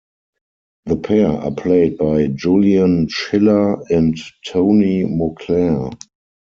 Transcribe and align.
The 0.87 0.95
pair 0.97 1.27
are 1.29 1.51
played 1.53 1.99
by 1.99 2.25
Julian 2.25 3.07
Schiller 3.07 3.83
and 3.91 4.17
Tony 4.47 5.05
Moclair. 5.05 5.91